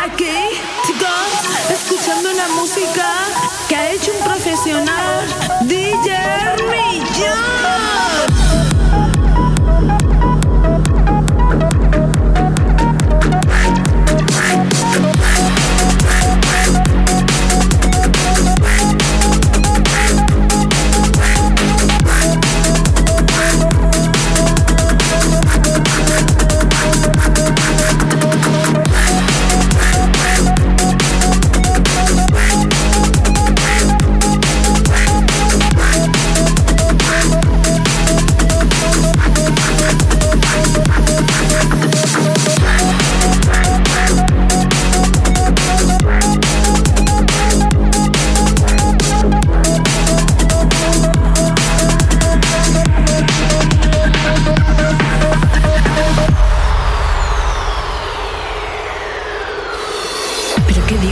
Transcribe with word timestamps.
Aquí, 0.00 0.24
chicos, 0.86 1.70
escuchando 1.70 2.30
una 2.30 2.48
música 2.48 3.06
que 3.68 3.76
ha 3.76 3.90
hecho 3.92 4.10
un 4.12 4.24
profesional, 4.24 5.26
DJ 5.62 6.12
Millón. 6.70 7.61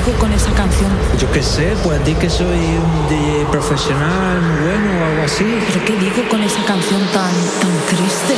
Digo 0.04 0.18
con 0.18 0.32
esa 0.32 0.50
canción? 0.52 0.90
Yo 1.18 1.30
qué 1.30 1.42
sé, 1.42 1.74
pues 1.82 2.04
di 2.04 2.14
que 2.14 2.30
soy 2.30 2.46
un 2.46 3.08
DJ 3.08 3.46
profesional 3.50 4.40
muy 4.40 4.68
bueno 4.68 5.00
o 5.00 5.04
algo 5.04 5.22
así. 5.24 5.44
¿Pero 5.68 5.84
qué 5.84 5.96
digo 5.96 6.28
con 6.28 6.42
esa 6.42 6.62
canción 6.64 7.00
tan, 7.12 7.32
tan 7.60 7.72
triste? 7.88 8.34